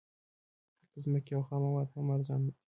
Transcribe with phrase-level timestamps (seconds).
[0.79, 2.61] هلته ځمکې او خام مواد هم ارزانه دي